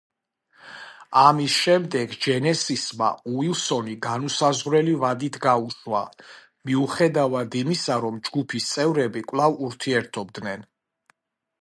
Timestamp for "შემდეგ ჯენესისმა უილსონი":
1.65-3.93